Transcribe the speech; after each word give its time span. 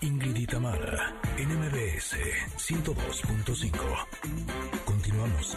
Ingrid 0.00 0.36
y 0.36 0.46
Tamara, 0.46 1.14
NMBS 1.38 2.16
102.5. 2.56 4.06
Continuamos. 4.84 5.56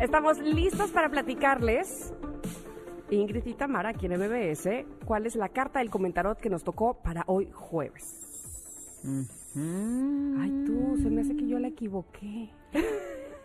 Estamos 0.00 0.38
listos 0.38 0.90
para 0.90 1.08
platicarles, 1.08 2.03
Ingrid 3.10 3.46
y 3.46 3.54
Tamara, 3.54 3.90
aquí 3.90 4.06
en 4.06 4.12
MBS, 4.18 4.86
cuál 5.04 5.26
es 5.26 5.36
la 5.36 5.48
carta 5.48 5.80
del 5.80 5.90
comentarot 5.90 6.38
que 6.38 6.50
nos 6.50 6.64
tocó 6.64 6.94
para 7.02 7.24
hoy 7.26 7.48
jueves. 7.52 8.20
Ay, 9.04 10.64
tú, 10.66 10.96
se 11.02 11.10
me 11.10 11.20
hace 11.20 11.36
que 11.36 11.46
yo 11.46 11.58
la 11.58 11.68
equivoqué. 11.68 12.50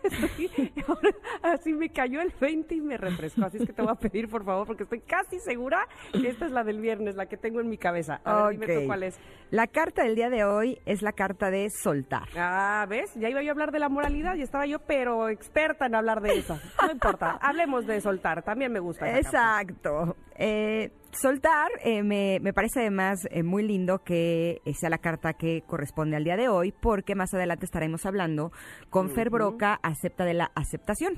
Estoy- 0.10 0.72
ahora, 0.88 1.10
así 1.44 1.74
me 1.74 1.90
cayó 1.90 2.22
el 2.22 2.34
20 2.40 2.76
y 2.76 2.82
me 2.82 2.98
refrescó. 2.98 3.46
Así 3.46 3.58
es 3.58 3.66
que 3.66 3.74
te 3.74 3.82
voy 3.82 3.92
a 3.92 3.96
pedir, 3.96 4.28
por 4.30 4.44
favor, 4.44 4.66
porque 4.68 4.84
estoy 4.84 5.02
casi 5.02 5.40
segura 5.40 5.88
que 6.12 6.28
esta 6.28 6.46
es 6.46 6.52
la 6.52 6.64
del 6.64 6.80
viernes, 6.82 7.16
la 7.16 7.28
que 7.28 7.38
tengo 7.38 7.60
en 7.62 7.70
mi 7.70 7.78
cabeza. 7.78 8.22
A 8.24 8.44
ver, 8.48 8.60
dime 8.60 8.80
tú 8.82 8.88
cuál 8.88 9.04
es. 9.04 9.20
La 9.52 9.68
carta 9.68 10.04
del 10.04 10.16
día 10.16 10.30
de 10.30 10.44
hoy 10.44 10.80
es 10.86 11.02
la 11.02 11.12
carta 11.14 11.50
de 11.50 11.70
soltar. 11.70 12.28
Ah, 12.38 12.86
¿ves? 12.88 13.12
Ya 13.16 13.30
iba 13.30 13.42
yo 13.42 13.50
a 13.50 13.52
hablar 13.54 13.72
de 13.72 13.80
la 13.80 13.90
moralidad 13.90 14.36
y 14.36 14.42
estaba 14.44 14.66
yo, 14.66 14.80
pero 14.80 15.30
experta 15.30 15.88
en 15.88 15.96
hablar 15.96 16.22
de 16.22 16.38
eso. 16.38 16.60
No 16.86 16.92
importa, 16.92 17.38
hablemos 17.42 17.86
de 17.88 18.00
soltar, 18.02 18.44
también 18.44 18.72
me 18.72 18.80
gusta. 18.80 19.10
esa. 19.10 19.20
Exacto. 19.20 20.16
Eh, 20.36 20.92
soltar, 21.12 21.70
eh, 21.84 22.04
me, 22.04 22.40
me 22.42 22.54
parece 22.54 22.82
además 22.82 23.28
eh, 23.32 23.44
muy 23.44 23.64
lindo 23.64 24.04
que 24.04 24.62
sea 24.74 24.90
la 24.90 24.98
carta 24.98 25.34
que 25.34 25.64
corresponde 25.66 26.16
al 26.16 26.24
día 26.24 26.38
de 26.38 26.50
hoy, 26.50 26.72
porque 26.72 27.16
más 27.16 27.34
adelante 27.34 27.66
estaremos 27.66 28.06
hablando 28.06 28.52
con 28.90 29.10
Fer 29.10 29.30
Broca, 29.30 29.80
acepta 29.82 30.26
de 30.26 30.34
la 30.34 30.52
aceptación. 30.56 31.16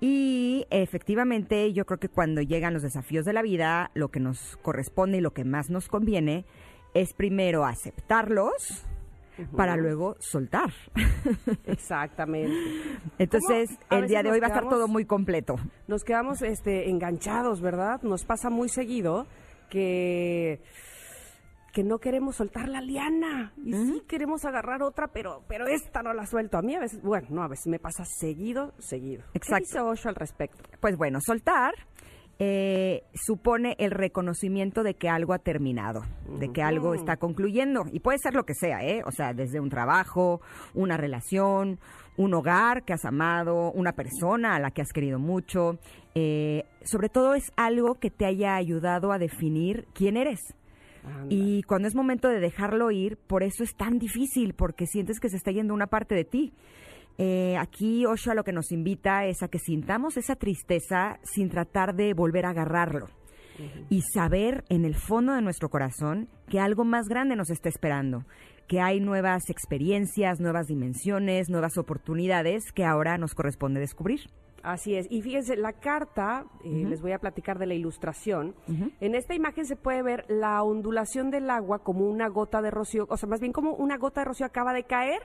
Y 0.00 0.66
efectivamente, 0.70 1.72
yo 1.72 1.84
creo 1.84 1.98
que 1.98 2.08
cuando 2.08 2.42
llegan 2.42 2.74
los 2.74 2.82
desafíos 2.82 3.24
de 3.24 3.32
la 3.32 3.42
vida, 3.42 3.90
lo 3.94 4.10
que 4.10 4.20
nos 4.20 4.56
corresponde 4.62 5.18
y 5.18 5.20
lo 5.20 5.32
que 5.32 5.44
más 5.44 5.70
nos 5.70 5.88
conviene 5.88 6.44
es 6.94 7.14
primero 7.14 7.64
aceptarlos 7.64 8.86
para 9.56 9.76
luego 9.76 10.16
soltar. 10.18 10.72
Exactamente. 11.64 12.54
Entonces, 13.18 13.70
el 13.90 14.06
día 14.06 14.22
de 14.22 14.30
hoy 14.30 14.40
va 14.40 14.46
a 14.46 14.50
estar 14.50 14.68
todo 14.68 14.88
muy 14.88 15.04
completo. 15.04 15.56
Nos 15.88 16.04
quedamos 16.04 16.42
este, 16.42 16.90
enganchados, 16.90 17.60
¿verdad? 17.60 18.02
Nos 18.02 18.24
pasa 18.24 18.50
muy 18.50 18.68
seguido 18.68 19.26
que 19.70 20.60
que 21.72 21.82
no 21.82 21.98
queremos 21.98 22.36
soltar 22.36 22.68
la 22.68 22.82
liana 22.82 23.54
y 23.64 23.72
sí 23.72 24.02
queremos 24.06 24.44
agarrar 24.44 24.82
otra, 24.82 25.08
pero 25.08 25.42
pero 25.48 25.66
esta 25.66 26.02
no 26.02 26.12
la 26.12 26.26
suelto. 26.26 26.58
A 26.58 26.62
mí 26.62 26.74
a 26.74 26.80
veces, 26.80 27.00
bueno, 27.02 27.28
no, 27.30 27.42
a 27.42 27.48
veces 27.48 27.66
me 27.66 27.78
pasa 27.78 28.04
seguido, 28.04 28.74
seguido. 28.78 29.24
Exacto. 29.32 29.54
¿Qué 29.54 29.60
dice 29.60 29.80
Osho 29.80 30.08
al 30.10 30.14
respecto? 30.14 30.62
Pues 30.80 30.98
bueno, 30.98 31.18
soltar 31.22 31.72
eh, 32.44 33.04
supone 33.14 33.76
el 33.78 33.92
reconocimiento 33.92 34.82
de 34.82 34.94
que 34.94 35.08
algo 35.08 35.32
ha 35.32 35.38
terminado, 35.38 36.02
de 36.40 36.48
que 36.48 36.60
algo 36.60 36.92
está 36.92 37.16
concluyendo. 37.16 37.84
Y 37.92 38.00
puede 38.00 38.18
ser 38.18 38.34
lo 38.34 38.42
que 38.42 38.54
sea, 38.54 38.84
¿eh? 38.84 39.04
O 39.06 39.12
sea, 39.12 39.32
desde 39.32 39.60
un 39.60 39.70
trabajo, 39.70 40.40
una 40.74 40.96
relación, 40.96 41.78
un 42.16 42.34
hogar 42.34 42.82
que 42.82 42.94
has 42.94 43.04
amado, 43.04 43.70
una 43.70 43.92
persona 43.92 44.56
a 44.56 44.58
la 44.58 44.72
que 44.72 44.82
has 44.82 44.92
querido 44.92 45.20
mucho. 45.20 45.78
Eh, 46.16 46.64
sobre 46.82 47.08
todo 47.08 47.34
es 47.34 47.44
algo 47.54 48.00
que 48.00 48.10
te 48.10 48.26
haya 48.26 48.56
ayudado 48.56 49.12
a 49.12 49.20
definir 49.20 49.86
quién 49.94 50.16
eres. 50.16 50.40
Y 51.28 51.62
cuando 51.62 51.86
es 51.86 51.94
momento 51.94 52.28
de 52.28 52.40
dejarlo 52.40 52.90
ir, 52.90 53.18
por 53.18 53.44
eso 53.44 53.62
es 53.62 53.76
tan 53.76 54.00
difícil, 54.00 54.54
porque 54.54 54.86
sientes 54.86 55.20
que 55.20 55.28
se 55.28 55.36
está 55.36 55.52
yendo 55.52 55.74
una 55.74 55.86
parte 55.86 56.16
de 56.16 56.24
ti. 56.24 56.52
Eh, 57.18 57.56
aquí 57.58 58.06
Osho 58.06 58.30
a 58.30 58.34
lo 58.34 58.44
que 58.44 58.52
nos 58.52 58.72
invita 58.72 59.26
es 59.26 59.42
a 59.42 59.48
que 59.48 59.58
sintamos 59.58 60.16
esa 60.16 60.36
tristeza 60.36 61.18
sin 61.22 61.48
tratar 61.50 61.94
de 61.94 62.14
volver 62.14 62.46
a 62.46 62.50
agarrarlo. 62.50 63.08
Y 63.90 64.00
saber 64.00 64.64
en 64.70 64.84
el 64.84 64.94
fondo 64.94 65.34
de 65.34 65.42
nuestro 65.42 65.68
corazón 65.68 66.28
que 66.48 66.58
algo 66.58 66.84
más 66.84 67.06
grande 67.06 67.36
nos 67.36 67.50
está 67.50 67.68
esperando, 67.68 68.24
que 68.66 68.80
hay 68.80 68.98
nuevas 68.98 69.50
experiencias, 69.50 70.40
nuevas 70.40 70.66
dimensiones, 70.66 71.48
nuevas 71.48 71.76
oportunidades 71.76 72.72
que 72.72 72.84
ahora 72.84 73.18
nos 73.18 73.34
corresponde 73.34 73.78
descubrir. 73.78 74.22
Así 74.62 74.94
es. 74.94 75.06
Y 75.10 75.22
fíjense, 75.22 75.56
la 75.56 75.72
carta, 75.72 76.46
eh, 76.64 76.84
les 76.88 77.02
voy 77.02 77.12
a 77.12 77.18
platicar 77.18 77.58
de 77.58 77.66
la 77.66 77.74
ilustración. 77.74 78.54
En 79.00 79.14
esta 79.14 79.34
imagen 79.34 79.66
se 79.66 79.76
puede 79.76 80.02
ver 80.02 80.24
la 80.28 80.62
ondulación 80.62 81.30
del 81.30 81.50
agua 81.50 81.80
como 81.80 82.08
una 82.08 82.28
gota 82.28 82.62
de 82.62 82.70
rocío, 82.70 83.06
o 83.08 83.16
sea, 83.16 83.28
más 83.28 83.40
bien 83.40 83.52
como 83.52 83.74
una 83.74 83.98
gota 83.98 84.20
de 84.20 84.26
rocío 84.26 84.46
acaba 84.46 84.72
de 84.72 84.84
caer 84.84 85.20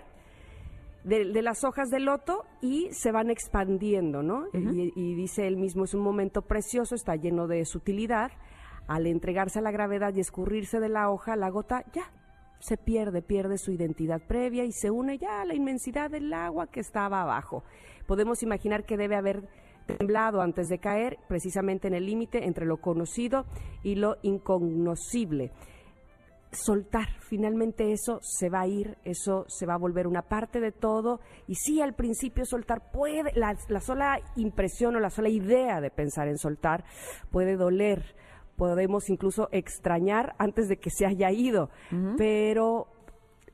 de, 1.07 1.31
de 1.31 1.41
las 1.41 1.63
hojas 1.63 1.89
del 1.89 2.05
loto 2.05 2.45
y 2.61 2.89
se 2.91 3.11
van 3.11 3.29
expandiendo, 3.29 4.23
¿no? 4.23 4.47
y, 4.53 4.91
y 4.95 5.15
dice 5.15 5.47
él 5.47 5.55
mismo, 5.55 5.85
es 5.85 5.93
un 5.93 6.01
momento 6.01 6.41
precioso, 6.41 6.95
está 6.95 7.15
lleno 7.15 7.47
de 7.47 7.63
sutilidad. 7.65 8.31
Al 8.87 9.05
entregarse 9.05 9.59
a 9.59 9.61
la 9.61 9.71
gravedad 9.71 10.13
y 10.13 10.21
escurrirse 10.21 10.79
de 10.79 10.89
la 10.89 11.09
hoja, 11.09 11.35
la 11.35 11.49
gota 11.49 11.83
ya 11.93 12.11
se 12.59 12.77
pierde, 12.77 13.21
pierde 13.21 13.57
su 13.57 13.71
identidad 13.71 14.21
previa 14.27 14.65
y 14.65 14.71
se 14.71 14.91
une 14.91 15.17
ya 15.17 15.41
a 15.41 15.45
la 15.45 15.55
inmensidad 15.55 16.09
del 16.09 16.33
agua 16.33 16.67
que 16.67 16.79
estaba 16.79 17.21
abajo. 17.21 17.63
Podemos 18.05 18.43
imaginar 18.43 18.85
que 18.85 18.97
debe 18.97 19.15
haber 19.15 19.47
temblado 19.85 20.41
antes 20.41 20.67
de 20.67 20.79
caer, 20.79 21.17
precisamente 21.27 21.87
en 21.87 21.93
el 21.93 22.05
límite 22.05 22.45
entre 22.45 22.65
lo 22.65 22.77
conocido 22.77 23.45
y 23.83 23.95
lo 23.95 24.17
incognoscible. 24.21 25.51
Soltar, 26.51 27.07
finalmente 27.19 27.91
eso 27.91 28.19
se 28.21 28.49
va 28.49 28.61
a 28.61 28.67
ir, 28.67 28.97
eso 29.03 29.45
se 29.47 29.65
va 29.65 29.73
a 29.73 29.77
volver 29.77 30.07
una 30.07 30.21
parte 30.21 30.59
de 30.59 30.71
todo. 30.71 31.19
Y 31.47 31.55
sí, 31.55 31.81
al 31.81 31.93
principio 31.93 32.45
soltar 32.45 32.91
puede, 32.91 33.31
la, 33.35 33.55
la 33.67 33.81
sola 33.81 34.19
impresión 34.35 34.95
o 34.95 34.99
la 34.99 35.09
sola 35.09 35.29
idea 35.29 35.81
de 35.81 35.91
pensar 35.91 36.27
en 36.27 36.37
soltar 36.37 36.85
puede 37.31 37.57
doler, 37.57 38.15
podemos 38.55 39.09
incluso 39.09 39.49
extrañar 39.51 40.35
antes 40.39 40.67
de 40.67 40.77
que 40.77 40.89
se 40.89 41.05
haya 41.05 41.31
ido, 41.31 41.69
pero 42.17 42.87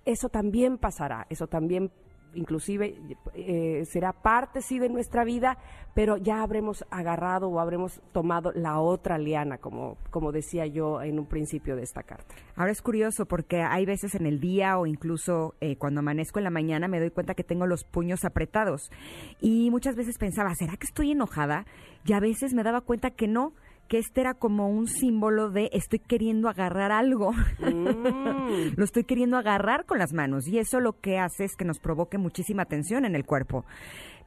eso 0.06 0.30
también 0.30 0.78
pasará, 0.78 1.28
eso 1.30 1.48
también 1.48 1.92
inclusive 2.34 2.96
eh, 3.34 3.84
será 3.86 4.14
parte 4.14 4.62
sí 4.62 4.80
de 4.80 4.90
nuestra 4.90 5.24
vida, 5.24 5.58
pero 5.94 6.18
ya 6.18 6.42
habremos 6.42 6.86
agarrado 6.90 7.50
o 7.50 7.60
habremos 7.60 8.02
tomado 8.12 8.52
la 8.54 8.80
otra 8.80 9.18
liana, 9.18 9.58
como, 9.58 9.98
como 10.10 10.32
decía 10.32 10.66
yo 10.66 11.02
en 11.02 11.20
un 11.20 11.26
principio 11.26 11.76
de 11.76 11.84
esta 11.84 12.04
carta. 12.04 12.34
Ahora 12.56 12.72
es 12.72 12.82
curioso 12.82 13.26
porque 13.26 13.62
hay 13.62 13.86
veces 13.86 14.16
en 14.16 14.26
el 14.26 14.40
día 14.40 14.78
o 14.78 14.86
incluso 14.86 15.56
eh, 15.62 15.78
cuando 15.78 16.00
amanezco 16.00 16.40
en 16.40 16.46
la 16.46 16.50
mañana 16.50 16.88
me 16.88 17.00
doy 17.00 17.12
cuenta 17.12 17.36
que 17.36 17.44
tengo 17.44 17.68
los 17.68 17.84
puños 17.84 18.26
apretados 18.26 18.92
y 19.40 19.70
muchas 19.72 19.96
veces 19.96 20.18
pensaba, 20.18 20.54
¿será 20.56 20.78
que 20.78 20.88
estoy 20.88 21.12
enojada? 21.12 21.66
Y 22.06 22.14
a 22.14 22.20
veces 22.20 22.54
me 22.54 22.64
daba 22.64 22.82
cuenta 22.82 23.12
que 23.12 23.28
no, 23.28 23.54
que 23.88 24.00
este 24.00 24.22
era 24.22 24.34
como 24.34 24.70
un 24.70 24.88
símbolo 24.88 25.50
de 25.50 25.70
estoy 25.74 26.00
queriendo 26.00 26.50
agarrar 26.50 26.92
algo. 26.92 27.32
Mm. 27.60 28.74
lo 28.78 28.84
estoy 28.84 29.04
queriendo 29.04 29.38
agarrar 29.38 29.86
con 29.86 30.00
las 30.00 30.14
manos 30.14 30.48
y 30.48 30.60
eso 30.60 30.80
lo 30.80 31.00
que 31.00 31.20
hace 31.20 31.46
es 31.46 31.56
que 31.56 31.66
nos 31.66 31.80
provoque 31.80 32.18
muchísima 32.18 32.66
tensión 32.66 33.06
en 33.06 33.16
el 33.16 33.26
cuerpo. 33.26 33.66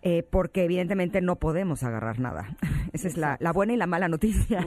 eh, 0.02 0.22
porque 0.22 0.62
evidentemente 0.62 1.20
no 1.20 1.36
podemos 1.36 1.82
agarrar 1.82 2.20
nada. 2.20 2.56
Esa 2.92 3.08
es 3.08 3.16
la, 3.16 3.36
la 3.40 3.52
buena 3.52 3.72
y 3.72 3.76
la 3.76 3.86
mala 3.88 4.08
noticia. 4.08 4.64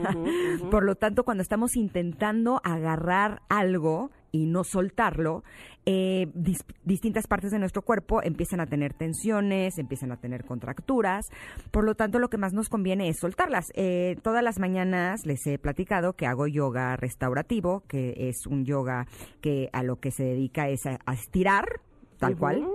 Por 0.70 0.84
lo 0.84 0.96
tanto, 0.96 1.24
cuando 1.24 1.42
estamos 1.42 1.76
intentando 1.76 2.60
agarrar 2.62 3.40
algo 3.48 4.10
y 4.32 4.46
no 4.46 4.64
soltarlo, 4.64 5.42
eh, 5.86 6.28
dis- 6.34 6.64
distintas 6.84 7.26
partes 7.26 7.50
de 7.50 7.58
nuestro 7.58 7.82
cuerpo 7.82 8.22
empiezan 8.22 8.60
a 8.60 8.66
tener 8.66 8.94
tensiones, 8.94 9.78
empiezan 9.78 10.12
a 10.12 10.16
tener 10.16 10.44
contracturas. 10.44 11.26
Por 11.70 11.84
lo 11.84 11.94
tanto, 11.94 12.18
lo 12.18 12.28
que 12.30 12.38
más 12.38 12.52
nos 12.52 12.68
conviene 12.68 13.08
es 13.08 13.18
soltarlas. 13.18 13.66
Eh, 13.74 14.16
todas 14.22 14.42
las 14.42 14.58
mañanas 14.58 15.26
les 15.26 15.46
he 15.46 15.58
platicado 15.58 16.12
que 16.14 16.26
hago 16.26 16.46
yoga 16.46 16.96
restaurativo, 16.96 17.82
que 17.88 18.28
es 18.28 18.46
un 18.46 18.64
yoga 18.64 19.06
que 19.40 19.68
a 19.72 19.82
lo 19.82 19.96
que 19.96 20.10
se 20.10 20.24
dedica 20.24 20.68
es 20.68 20.86
a, 20.86 20.98
a 21.06 21.14
estirar, 21.14 21.80
tal 22.18 22.36
cual 22.36 22.68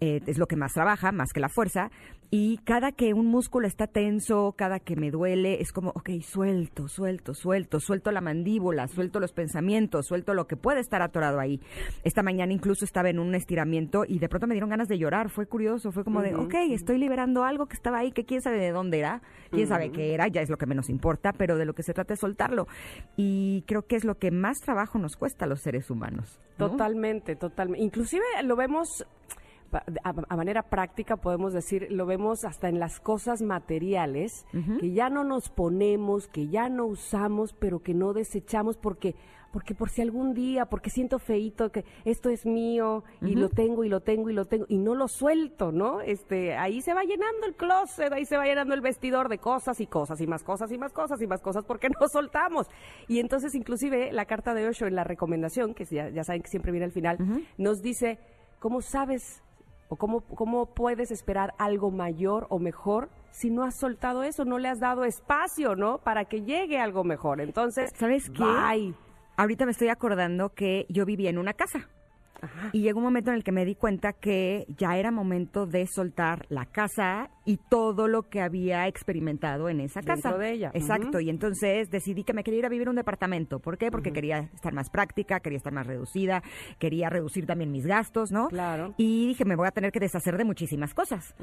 eh, 0.00 0.20
es 0.26 0.38
lo 0.38 0.46
que 0.46 0.56
más 0.56 0.72
trabaja, 0.72 1.12
más 1.12 1.32
que 1.32 1.40
la 1.40 1.48
fuerza. 1.48 1.90
Y 2.30 2.58
cada 2.58 2.92
que 2.92 3.14
un 3.14 3.26
músculo 3.26 3.66
está 3.66 3.86
tenso, 3.86 4.52
cada 4.56 4.80
que 4.80 4.96
me 4.96 5.10
duele, 5.10 5.62
es 5.62 5.72
como, 5.72 5.90
ok, 5.90 6.10
suelto, 6.20 6.86
suelto, 6.86 7.32
suelto, 7.32 7.80
suelto 7.80 8.10
la 8.10 8.20
mandíbula, 8.20 8.86
suelto 8.86 9.18
los 9.18 9.32
pensamientos, 9.32 10.06
suelto 10.06 10.34
lo 10.34 10.46
que 10.46 10.56
puede 10.56 10.80
estar 10.80 11.00
atorado 11.00 11.40
ahí. 11.40 11.58
Esta 12.04 12.22
mañana 12.22 12.52
incluso 12.52 12.84
estaba 12.84 13.08
en 13.08 13.18
un 13.18 13.34
estiramiento 13.34 14.04
y 14.06 14.18
de 14.18 14.28
pronto 14.28 14.46
me 14.46 14.52
dieron 14.52 14.68
ganas 14.68 14.88
de 14.88 14.98
llorar, 14.98 15.30
fue 15.30 15.46
curioso, 15.46 15.90
fue 15.90 16.04
como 16.04 16.20
de, 16.20 16.34
ok, 16.34 16.54
estoy 16.70 16.98
liberando 16.98 17.44
algo 17.44 17.64
que 17.64 17.74
estaba 17.74 18.00
ahí, 18.00 18.12
que 18.12 18.26
quién 18.26 18.42
sabe 18.42 18.58
de 18.58 18.72
dónde 18.72 18.98
era, 18.98 19.22
quién 19.50 19.66
sabe 19.66 19.90
qué 19.90 20.12
era, 20.12 20.28
ya 20.28 20.42
es 20.42 20.50
lo 20.50 20.58
que 20.58 20.66
menos 20.66 20.90
importa, 20.90 21.32
pero 21.32 21.56
de 21.56 21.64
lo 21.64 21.72
que 21.72 21.82
se 21.82 21.94
trata 21.94 22.12
es 22.12 22.20
soltarlo. 22.20 22.68
Y 23.16 23.64
creo 23.66 23.86
que 23.86 23.96
es 23.96 24.04
lo 24.04 24.18
que 24.18 24.30
más 24.30 24.58
trabajo 24.58 24.98
nos 24.98 25.16
cuesta 25.16 25.46
a 25.46 25.48
los 25.48 25.62
seres 25.62 25.90
humanos. 25.90 26.38
¿no? 26.58 26.70
Totalmente, 26.72 27.36
totalmente. 27.36 27.82
Inclusive 27.82 28.24
lo 28.44 28.54
vemos 28.54 29.06
a, 30.02 30.36
manera 30.36 30.62
práctica 30.62 31.16
podemos 31.16 31.52
decir, 31.52 31.88
lo 31.90 32.06
vemos 32.06 32.44
hasta 32.44 32.68
en 32.68 32.78
las 32.78 33.00
cosas 33.00 33.42
materiales, 33.42 34.46
que 34.80 34.92
ya 34.92 35.10
no 35.10 35.24
nos 35.24 35.48
ponemos, 35.50 36.28
que 36.28 36.48
ya 36.48 36.68
no 36.68 36.86
usamos, 36.86 37.52
pero 37.52 37.80
que 37.80 37.94
no 37.94 38.12
desechamos 38.12 38.76
porque 38.76 39.14
porque 39.52 39.74
por 39.74 39.88
si 39.90 40.02
algún 40.02 40.34
día, 40.34 40.66
porque 40.66 40.90
siento 40.90 41.18
feito 41.18 41.70
que 41.72 41.84
esto 42.04 42.28
es 42.28 42.44
mío 42.44 43.04
y 43.22 43.34
lo 43.34 43.48
tengo 43.48 43.84
y 43.84 43.88
lo 43.88 44.00
tengo 44.00 44.30
y 44.30 44.34
lo 44.34 44.44
tengo 44.44 44.66
y 44.68 44.78
no 44.78 44.94
lo 44.94 45.08
suelto, 45.08 45.72
¿no? 45.72 46.00
Este, 46.00 46.56
ahí 46.56 46.82
se 46.82 46.94
va 46.94 47.02
llenando 47.04 47.46
el 47.46 47.54
closet, 47.54 48.12
ahí 48.12 48.24
se 48.24 48.36
va 48.36 48.44
llenando 48.44 48.74
el 48.74 48.80
vestidor 48.80 49.28
de 49.28 49.38
cosas 49.38 49.80
y 49.80 49.86
cosas 49.86 50.20
y 50.20 50.26
más 50.26 50.42
cosas 50.42 50.70
y 50.70 50.78
más 50.78 50.92
cosas 50.92 51.22
y 51.22 51.26
más 51.26 51.40
cosas 51.40 51.64
porque 51.64 51.88
no 52.00 52.08
soltamos. 52.08 52.66
Y 53.06 53.20
entonces 53.20 53.54
inclusive 53.54 54.12
la 54.12 54.26
carta 54.26 54.54
de 54.54 54.68
Osho 54.68 54.86
en 54.86 54.94
la 54.94 55.04
recomendación, 55.04 55.74
que 55.74 55.84
ya, 55.86 56.10
ya 56.10 56.24
saben 56.24 56.42
que 56.42 56.48
siempre 56.48 56.72
viene 56.72 56.84
al 56.84 56.92
final, 56.92 57.18
nos 57.56 57.80
dice, 57.80 58.18
¿cómo 58.58 58.82
sabes 58.82 59.42
¿O 59.88 59.96
cómo, 59.96 60.20
cómo 60.20 60.66
puedes 60.66 61.10
esperar 61.10 61.54
algo 61.58 61.90
mayor 61.90 62.46
o 62.50 62.58
mejor 62.58 63.08
si 63.30 63.50
no 63.50 63.62
has 63.62 63.76
soltado 63.76 64.22
eso, 64.24 64.44
no 64.44 64.58
le 64.58 64.68
has 64.68 64.80
dado 64.80 65.04
espacio, 65.04 65.76
¿no? 65.76 65.98
Para 65.98 66.24
que 66.24 66.42
llegue 66.42 66.80
algo 66.80 67.04
mejor. 67.04 67.40
Entonces, 67.40 67.92
¿sabes 67.94 68.30
qué? 68.30 68.42
Ahorita 69.36 69.64
me 69.64 69.70
estoy 69.70 69.88
acordando 69.88 70.52
que 70.54 70.86
yo 70.88 71.04
vivía 71.04 71.30
en 71.30 71.38
una 71.38 71.54
casa. 71.54 71.88
Y 72.72 72.82
llegó 72.82 72.98
un 72.98 73.04
momento 73.04 73.30
en 73.30 73.36
el 73.36 73.44
que 73.44 73.52
me 73.52 73.64
di 73.64 73.74
cuenta 73.74 74.12
que 74.12 74.66
ya 74.76 74.96
era 74.96 75.10
momento 75.10 75.66
de 75.66 75.86
soltar 75.86 76.46
la 76.48 76.66
casa 76.66 77.30
y 77.44 77.58
todo 77.70 78.08
lo 78.08 78.28
que 78.28 78.40
había 78.40 78.86
experimentado 78.86 79.68
en 79.68 79.80
esa 79.80 80.02
casa. 80.02 80.36
de 80.36 80.52
ella. 80.52 80.70
Exacto. 80.74 81.20
Y 81.20 81.30
entonces 81.30 81.90
decidí 81.90 82.22
que 82.24 82.34
me 82.34 82.44
quería 82.44 82.60
ir 82.60 82.66
a 82.66 82.68
vivir 82.68 82.82
en 82.86 82.90
un 82.90 82.96
departamento. 82.96 83.58
¿Por 83.58 83.78
qué? 83.78 83.90
Porque 83.90 84.12
quería 84.12 84.50
estar 84.54 84.72
más 84.74 84.90
práctica, 84.90 85.40
quería 85.40 85.56
estar 85.56 85.72
más 85.72 85.86
reducida, 85.86 86.42
quería 86.78 87.08
reducir 87.08 87.46
también 87.46 87.70
mis 87.72 87.86
gastos, 87.86 88.30
¿no? 88.30 88.48
Claro. 88.48 88.94
Y 88.98 89.28
dije, 89.28 89.44
me 89.44 89.56
voy 89.56 89.66
a 89.66 89.70
tener 89.70 89.92
que 89.92 90.00
deshacer 90.00 90.36
de 90.36 90.44
muchísimas 90.44 90.94
cosas. 90.94 91.34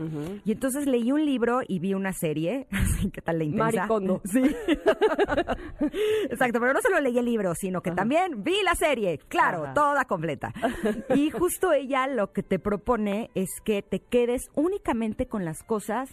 Y 0.46 0.52
entonces 0.52 0.86
leí 0.86 1.12
un 1.12 1.26
libro 1.26 1.62
y 1.68 1.80
vi 1.80 1.94
una 1.94 2.14
serie. 2.14 2.68
¿Qué 3.14 3.22
tal 3.22 3.40
la 3.40 3.44
intensa? 3.46 3.66
Maricondo. 3.66 4.22
Sí. 4.36 4.42
Exacto, 6.30 6.60
pero 6.60 6.74
no 6.74 6.82
solo 6.82 7.00
leí 7.00 7.18
el 7.18 7.26
libro, 7.26 7.54
sino 7.56 7.82
que 7.82 7.92
también 7.92 8.44
vi 8.44 8.56
la 8.64 8.76
serie. 8.76 9.20
Claro, 9.28 9.68
toda 9.74 10.06
completa. 10.06 10.54
Y 11.16 11.30
justo 11.32 11.74
ella 11.74 12.08
lo 12.08 12.32
que 12.34 12.44
te 12.44 12.60
propone 12.60 13.30
es 13.36 13.50
que 13.64 13.82
te 13.82 14.00
quedes 14.00 14.50
únicamente 14.56 15.28
con 15.28 15.46
las 15.46 15.64
cosas 15.64 16.10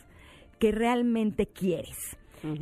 que 0.59 0.73
realmente 0.73 1.47
quieres. 1.47 1.97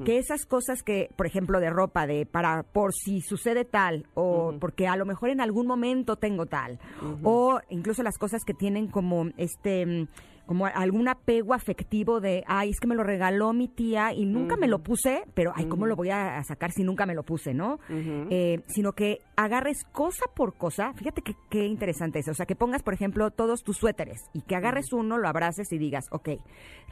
Que 0.04 0.18
esas 0.18 0.44
cosas 0.44 0.82
que, 0.82 1.08
por 1.16 1.24
ejemplo, 1.24 1.58
de 1.58 1.70
ropa, 1.70 2.06
de 2.06 2.26
para 2.26 2.64
por 2.64 2.92
si 2.92 3.22
sucede 3.22 3.64
tal, 3.64 4.04
o 4.12 4.54
porque 4.60 4.86
a 4.86 4.94
lo 4.94 5.06
mejor 5.06 5.30
en 5.30 5.40
algún 5.40 5.66
momento 5.66 6.16
tengo 6.16 6.44
tal, 6.44 6.78
o 7.22 7.60
incluso 7.70 8.02
las 8.02 8.18
cosas 8.18 8.44
que 8.44 8.52
tienen 8.52 8.88
como 8.88 9.30
este 9.38 10.06
como 10.50 10.66
algún 10.66 11.06
apego 11.06 11.54
afectivo 11.54 12.20
de, 12.20 12.42
ay, 12.48 12.70
es 12.70 12.80
que 12.80 12.88
me 12.88 12.96
lo 12.96 13.04
regaló 13.04 13.52
mi 13.52 13.68
tía 13.68 14.12
y 14.12 14.26
nunca 14.26 14.56
me 14.56 14.66
lo 14.66 14.82
puse, 14.82 15.22
pero, 15.32 15.52
ay, 15.54 15.66
¿cómo 15.66 15.86
lo 15.86 15.94
voy 15.94 16.10
a 16.10 16.42
sacar 16.42 16.72
si 16.72 16.82
nunca 16.82 17.06
me 17.06 17.14
lo 17.14 17.22
puse, 17.22 17.54
no? 17.54 17.78
Eh, 17.88 18.60
sino 18.66 18.92
que 18.94 19.18
agarres 19.36 19.84
cosa 19.92 20.24
por 20.34 20.56
cosa, 20.56 20.92
fíjate 20.94 21.22
que, 21.22 21.36
qué 21.50 21.66
interesante 21.66 22.18
es, 22.18 22.26
o 22.26 22.34
sea, 22.34 22.46
que 22.46 22.56
pongas, 22.56 22.82
por 22.82 22.94
ejemplo, 22.94 23.30
todos 23.30 23.62
tus 23.62 23.76
suéteres 23.76 24.22
y 24.32 24.40
que 24.40 24.56
agarres 24.56 24.92
uno, 24.92 25.18
lo 25.18 25.28
abraces 25.28 25.70
y 25.70 25.78
digas, 25.78 26.06
ok, 26.10 26.30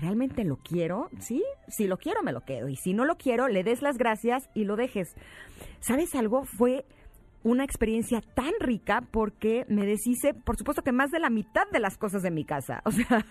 ¿realmente 0.01 0.45
lo 0.45 0.59
quiero? 0.59 1.09
Sí, 1.19 1.43
si 1.67 1.89
lo 1.89 1.97
quiero, 1.97 2.23
me 2.23 2.31
lo 2.31 2.43
quedo, 2.43 2.69
y 2.69 2.77
si 2.77 2.95
no 2.95 3.05
lo 3.07 3.17
quiero, 3.17 3.49
le 3.49 3.65
des 3.65 3.83
las 3.83 3.99
gracias 3.99 4.49
y 4.55 4.67
lo 4.67 4.77
dejes. 4.77 5.17
¿Sabes 5.81 6.15
algo? 6.15 6.45
Fue 6.45 6.85
una 7.49 7.65
experiencia 7.65 8.21
tan 8.21 8.53
rica 8.61 9.03
porque 9.11 9.65
me 9.69 9.87
deshice, 9.87 10.35
por 10.35 10.57
supuesto 10.57 10.83
que 10.83 10.93
más 10.93 11.11
de 11.11 11.19
la 11.19 11.31
mitad 11.31 11.67
de 11.73 11.81
las 11.81 11.97
cosas 11.97 12.23
de 12.23 12.31
mi 12.31 12.45
casa. 12.45 12.83
O 12.89 12.91
sea, 12.91 13.25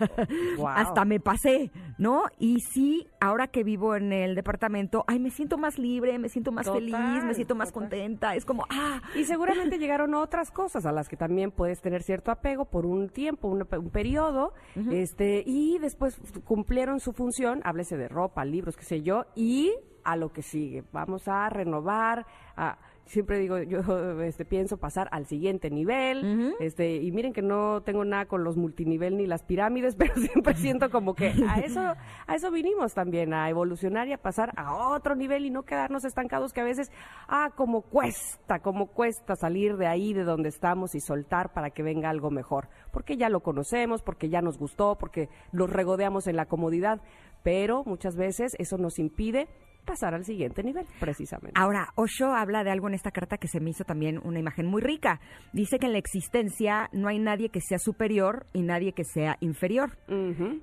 hasta 0.75 1.03
me 1.03 1.19
pasé, 1.19 1.71
¿no? 1.97 2.23
Y 2.39 2.59
sí, 2.73 3.07
ahora 3.19 3.47
que 3.47 3.63
vivo 3.63 3.95
en 3.95 4.13
el 4.13 4.35
departamento, 4.35 5.03
ay, 5.07 5.19
me 5.19 5.29
siento 5.29 5.57
más 5.57 5.77
libre, 5.77 6.17
me 6.19 6.29
siento 6.29 6.51
más 6.51 6.69
feliz, 6.69 6.95
me 7.23 7.33
siento 7.33 7.55
más 7.55 7.71
contenta. 7.71 8.35
Es 8.35 8.45
como, 8.45 8.65
ah. 8.69 9.01
Y 9.15 9.23
seguramente 9.25 9.77
llegaron 9.77 10.13
otras 10.13 10.51
cosas 10.51 10.85
a 10.85 10.91
las 10.91 11.09
que 11.09 11.17
también 11.17 11.51
puedes 11.51 11.81
tener 11.81 12.03
cierto 12.03 12.31
apego 12.31 12.65
por 12.65 12.85
un 12.85 13.09
tiempo, 13.09 13.47
un, 13.47 13.65
periodo, 13.89 14.53
este, 14.91 15.43
y 15.45 15.79
después 15.79 16.19
cumplieron 16.45 16.99
su 16.99 17.13
función, 17.13 17.61
háblese 17.63 17.97
de 17.97 18.07
ropa, 18.07 18.45
libros, 18.45 18.77
qué 18.77 18.83
sé 18.83 19.01
yo, 19.01 19.25
y 19.35 19.73
a 20.03 20.15
lo 20.15 20.31
que 20.31 20.41
sigue. 20.41 20.83
Vamos 20.93 21.27
a 21.27 21.49
renovar, 21.49 22.25
a 22.55 22.77
siempre 23.07 23.39
digo, 23.39 23.57
yo 23.63 24.21
este, 24.21 24.45
pienso 24.45 24.77
pasar 24.77 25.07
al 25.11 25.25
siguiente 25.25 25.69
nivel, 25.69 26.55
este, 26.59 26.97
y 26.97 27.11
miren 27.11 27.33
que 27.33 27.41
no 27.41 27.81
tengo 27.81 28.05
nada 28.05 28.25
con 28.25 28.43
los 28.43 28.57
multinivel 28.57 29.17
ni 29.17 29.25
las 29.25 29.43
pirámides, 29.43 29.95
pero 29.97 30.13
siempre 30.15 30.55
siento 30.55 30.89
como 30.89 31.15
que 31.15 31.33
a 31.47 31.59
eso, 31.59 31.81
a 31.81 32.35
eso 32.35 32.51
vinimos 32.51 32.93
también, 32.93 33.33
a 33.33 33.49
evolucionar 33.49 34.07
y 34.07 34.13
a 34.13 34.17
pasar 34.17 34.53
a 34.55 34.75
otro 34.89 35.15
nivel 35.15 35.45
y 35.45 35.49
no 35.49 35.63
quedarnos 35.63 36.05
estancados 36.05 36.53
que 36.53 36.61
a 36.61 36.65
veces, 36.65 36.91
ah, 37.27 37.51
como 37.55 37.81
cuesta, 37.81 38.59
como 38.59 38.87
cuesta 38.87 39.35
salir 39.35 39.77
de 39.77 39.87
ahí, 39.87 40.13
de 40.13 40.23
donde 40.23 40.49
estamos 40.49 40.95
y 40.95 40.99
soltar 40.99 41.53
para 41.53 41.71
que 41.71 41.83
venga 41.83 42.09
algo 42.09 42.31
mejor, 42.31 42.69
porque 42.91 43.17
ya 43.17 43.29
lo 43.29 43.41
conocemos, 43.41 44.01
porque 44.01 44.29
ya 44.29 44.41
nos 44.41 44.57
gustó, 44.57 44.97
porque 44.97 45.29
nos 45.51 45.69
regodeamos 45.69 46.27
en 46.27 46.35
la 46.35 46.45
comodidad, 46.45 47.01
pero 47.43 47.83
muchas 47.85 48.15
veces 48.15 48.55
eso 48.59 48.77
nos 48.77 48.99
impide 48.99 49.47
pasar 49.87 50.13
al 50.13 50.25
siguiente 50.25 50.61
nivel, 50.61 50.85
precisamente. 50.99 51.59
Ahora, 51.59 51.87
Osho 51.95 52.35
habla 52.35 52.63
de 52.63 52.69
algo 52.69 52.87
en 52.87 52.93
esta 52.93 53.09
carta 53.09 53.39
que 53.39 53.47
se 53.47 53.59
me 53.59 53.71
hizo 53.71 53.83
también 53.83 54.19
una 54.23 54.37
imagen 54.37 54.67
muy 54.67 54.83
rica. 54.83 55.19
Dice 55.53 55.79
que 55.79 55.87
en 55.87 55.93
la 55.93 55.97
existencia 55.97 56.89
no 56.91 57.07
hay 57.07 57.17
nadie 57.17 57.49
que 57.49 57.61
sea 57.61 57.79
superior 57.79 58.45
y 58.53 58.61
nadie 58.61 58.93
que 58.93 59.03
sea 59.03 59.37
inferior. 59.39 59.97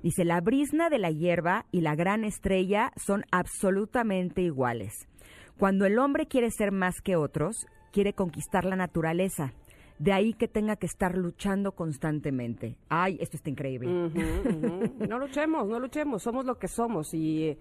Dice, 0.01 0.23
la 0.23 0.39
brisna 0.39 0.89
de 0.89 0.99
la 0.99 1.11
hierba 1.11 1.65
y 1.71 1.81
la 1.81 1.95
gran 1.95 2.23
estrella 2.23 2.93
son 2.95 3.25
absolutamente 3.31 4.41
iguales. 4.41 4.93
Cuando 5.57 5.85
el 5.85 5.99
hombre 5.99 6.27
quiere 6.27 6.51
ser 6.51 6.71
más 6.71 7.01
que 7.01 7.15
otros, 7.15 7.65
quiere 7.91 8.13
conquistar 8.13 8.63
la 8.63 8.75
naturaleza. 8.75 9.53
De 9.97 10.11
ahí 10.11 10.33
que 10.33 10.49
tenga 10.49 10.75
que 10.75 10.85
estar 10.85 11.17
luchando 11.17 11.71
constantemente. 11.71 12.75
Ay, 12.89 13.17
esto 13.21 13.37
está 13.37 13.49
increíble. 13.49 13.89
No 15.07 15.17
luchemos, 15.17 15.65
no 15.65 15.79
luchemos, 15.79 16.21
somos 16.21 16.45
lo 16.45 16.59
que 16.59 16.67
somos 16.67 17.13
y 17.13 17.57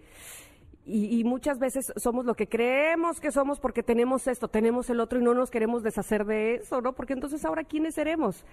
y, 0.87 1.25
muchas 1.25 1.59
veces 1.59 1.93
somos 1.97 2.27
lo 2.27 2.35
que 2.35 2.47
creemos 2.47 3.19
que 3.19 3.33
somos 3.33 3.59
porque 3.59 3.83
tenemos 3.83 4.27
esto, 4.27 4.49
tenemos 4.49 4.91
el 4.91 5.01
otro 5.01 5.19
y 5.19 5.23
no 5.23 5.33
nos 5.33 5.51
queremos 5.51 5.83
deshacer 5.83 6.27
de 6.27 6.57
eso, 6.57 6.83
¿no? 6.83 6.93
Porque 6.93 7.15
entonces 7.15 7.45
ahora 7.45 7.65
quiénes 7.65 7.95
seremos? 7.95 8.45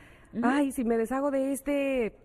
Ay, 0.42 0.72
si 0.72 0.86
me 0.86 0.98
deshago 0.98 1.30
de 1.30 1.52
este 1.52 2.16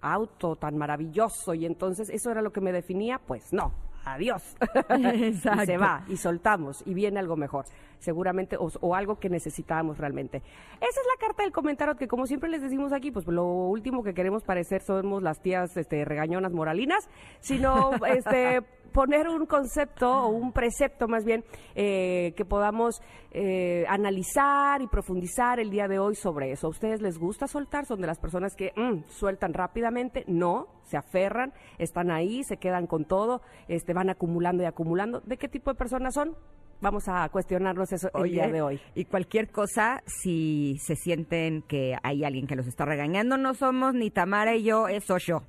auto 0.00 0.56
tan 0.56 0.76
maravilloso 0.76 1.54
y 1.54 1.66
entonces 1.66 2.08
eso 2.10 2.30
era 2.30 2.42
lo 2.42 2.52
que 2.52 2.60
me 2.60 2.72
definía, 2.72 3.20
pues 3.20 3.52
no, 3.52 3.72
adiós. 4.04 4.56
y 4.98 5.34
se 5.34 5.76
va 5.76 6.04
y 6.08 6.16
soltamos 6.16 6.82
y 6.86 6.94
viene 6.94 7.20
algo 7.20 7.36
mejor, 7.36 7.66
seguramente, 7.98 8.56
o, 8.58 8.94
algo 8.94 9.18
que 9.18 9.28
necesitábamos 9.28 9.98
realmente. 9.98 10.38
Esa 10.38 11.00
es 11.00 11.06
la 11.14 11.26
carta 11.26 11.42
del 11.42 11.52
comentario 11.52 11.96
que 11.96 12.08
como 12.08 12.26
siempre 12.26 12.50
les 12.50 12.62
decimos 12.62 12.92
aquí, 12.92 13.10
pues 13.10 13.26
lo 13.26 13.44
último 13.44 14.02
que 14.02 14.14
queremos 14.14 14.42
parecer 14.42 14.82
somos 14.82 15.22
las 15.22 15.40
tías 15.40 15.76
este, 15.76 16.04
regañonas 16.04 16.52
moralinas, 16.52 17.08
sino 17.40 17.92
este 18.06 18.62
poner 18.92 19.28
un 19.28 19.46
concepto 19.46 20.10
o 20.10 20.28
un 20.28 20.52
precepto 20.52 21.08
más 21.08 21.24
bien 21.24 21.44
eh, 21.74 22.32
que 22.36 22.44
podamos 22.44 23.00
eh, 23.30 23.84
analizar 23.88 24.80
y 24.82 24.86
profundizar 24.86 25.60
el 25.60 25.70
día 25.70 25.88
de 25.88 25.98
hoy 25.98 26.14
sobre 26.14 26.52
eso. 26.52 26.66
¿A 26.66 26.70
ustedes 26.70 27.00
les 27.00 27.18
gusta 27.18 27.46
soltar? 27.46 27.86
¿Son 27.86 28.00
de 28.00 28.06
las 28.06 28.18
personas 28.18 28.54
que 28.56 28.72
mm, 28.74 29.08
sueltan 29.08 29.52
rápidamente? 29.52 30.24
No, 30.26 30.68
se 30.84 30.96
aferran, 30.96 31.52
están 31.78 32.10
ahí, 32.10 32.42
se 32.44 32.56
quedan 32.56 32.86
con 32.86 33.04
todo, 33.04 33.42
este, 33.68 33.92
van 33.92 34.10
acumulando 34.10 34.62
y 34.62 34.66
acumulando. 34.66 35.20
¿De 35.20 35.36
qué 35.36 35.48
tipo 35.48 35.70
de 35.70 35.76
personas 35.76 36.14
son? 36.14 36.36
Vamos 36.80 37.08
a 37.08 37.28
cuestionarnos 37.28 37.92
eso 37.92 38.08
el 38.14 38.30
día 38.30 38.48
de 38.48 38.62
hoy. 38.62 38.80
Y 38.94 39.04
cualquier 39.04 39.50
cosa, 39.50 40.00
si 40.06 40.76
se 40.78 40.94
sienten 40.94 41.62
que 41.62 41.96
hay 42.02 42.22
alguien 42.22 42.46
que 42.46 42.54
los 42.54 42.68
está 42.68 42.84
regañando, 42.84 43.36
no 43.36 43.54
somos 43.54 43.94
ni 43.94 44.10
Tamara 44.10 44.54
y 44.54 44.62
yo, 44.62 44.86
es 44.86 45.06
yo. 45.26 45.42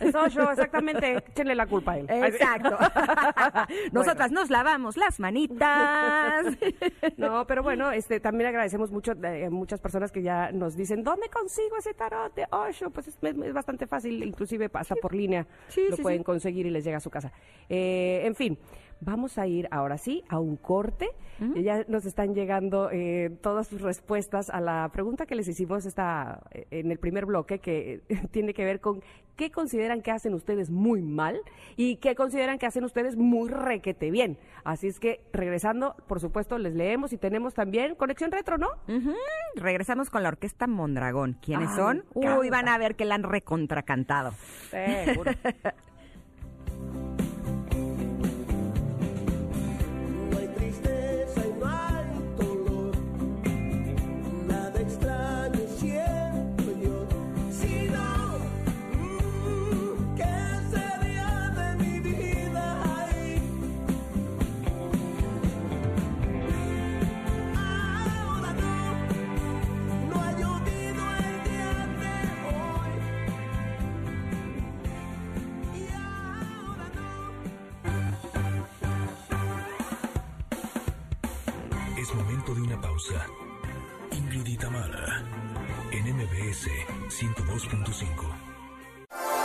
Eso 0.00 0.26
yo, 0.28 0.50
exactamente. 0.50 1.16
Échenle 1.16 1.54
la 1.54 1.66
culpa 1.66 1.92
a 1.92 1.98
él. 1.98 2.06
Exacto. 2.08 2.76
Nosotras 3.92 4.30
nos 4.30 4.50
lavamos 4.50 4.96
las 4.96 5.18
manitas. 5.18 6.46
no, 7.16 7.46
pero 7.46 7.62
bueno, 7.62 7.90
este 7.92 8.20
también 8.20 8.48
agradecemos 8.48 8.90
mucho 8.90 9.12
a 9.12 9.34
eh, 9.34 9.50
muchas 9.50 9.80
personas 9.80 10.12
que 10.12 10.22
ya 10.22 10.52
nos 10.52 10.76
dicen, 10.76 11.02
¿dónde 11.02 11.28
consigo 11.28 11.76
ese 11.78 11.94
tarot 11.94 12.34
de 12.34 12.46
Osho? 12.50 12.90
Pues 12.90 13.08
es, 13.08 13.18
bastante 13.52 13.86
fácil, 13.86 14.22
inclusive 14.22 14.68
pasa 14.68 14.94
por 14.94 15.14
línea. 15.14 15.46
lo 15.90 15.96
pueden 15.96 16.22
conseguir 16.22 16.66
y 16.66 16.70
les 16.70 16.84
llega 16.84 16.98
a 16.98 17.00
su 17.00 17.10
casa. 17.10 17.32
Eh, 17.68 18.22
en 18.24 18.34
fin, 18.34 18.58
Vamos 19.04 19.36
a 19.36 19.48
ir 19.48 19.66
ahora 19.72 19.98
sí 19.98 20.22
a 20.28 20.38
un 20.38 20.56
corte. 20.56 21.10
Ya 21.56 21.84
nos 21.88 22.04
están 22.06 22.34
llegando 22.34 22.88
eh, 22.92 23.36
todas 23.40 23.66
sus 23.66 23.80
respuestas 23.80 24.48
a 24.48 24.60
la 24.60 24.88
pregunta 24.92 25.26
que 25.26 25.34
les 25.34 25.48
hicimos 25.48 25.86
esta, 25.86 26.40
eh, 26.52 26.66
en 26.70 26.92
el 26.92 26.98
primer 26.98 27.26
bloque, 27.26 27.58
que 27.58 28.02
tiene 28.30 28.54
que 28.54 28.64
ver 28.64 28.78
con 28.80 29.02
qué 29.34 29.50
consideran 29.50 30.02
que 30.02 30.12
hacen 30.12 30.34
ustedes 30.34 30.70
muy 30.70 31.02
mal 31.02 31.40
y 31.76 31.96
qué 31.96 32.14
consideran 32.14 32.58
que 32.58 32.66
hacen 32.66 32.84
ustedes 32.84 33.16
muy 33.16 33.48
requete 33.48 34.12
bien. 34.12 34.38
Así 34.62 34.86
es 34.86 35.00
que 35.00 35.20
regresando, 35.32 35.96
por 36.06 36.20
supuesto, 36.20 36.58
les 36.58 36.76
leemos 36.76 37.12
y 37.12 37.18
tenemos 37.18 37.54
también 37.54 37.96
Conexión 37.96 38.30
Retro, 38.30 38.56
¿no? 38.56 38.68
Regresamos 39.56 40.10
con 40.10 40.22
la 40.22 40.28
Orquesta 40.28 40.68
Mondragón. 40.68 41.38
¿Quiénes 41.42 41.74
son? 41.74 42.04
Uy, 42.14 42.50
van 42.50 42.68
a 42.68 42.78
ver 42.78 42.94
que 42.94 43.04
la 43.04 43.16
han 43.16 43.24
recontracantado. 43.24 44.30
Seguro. 44.70 45.32